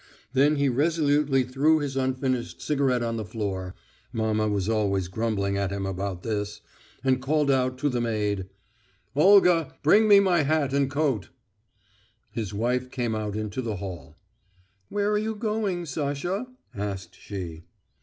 [0.33, 3.75] Then he resolutely threw his unfinished cigarette on the floor
[4.11, 6.61] mamma was always grumbling at him about this
[7.03, 8.47] and called out to the maid:
[9.15, 9.75] "Olga!
[9.83, 11.29] Bring me my hat and coat!"
[12.31, 14.15] His wife came out into the hall.
[14.89, 17.65] "Where are you going, Sasha?" asked she.